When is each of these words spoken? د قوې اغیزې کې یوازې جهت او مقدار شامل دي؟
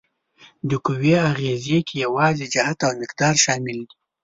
د 0.69 0.71
قوې 0.85 1.15
اغیزې 1.31 1.79
کې 1.87 1.95
یوازې 2.05 2.45
جهت 2.53 2.79
او 2.87 2.91
مقدار 3.01 3.35
شامل 3.45 3.77
دي؟ 3.87 3.95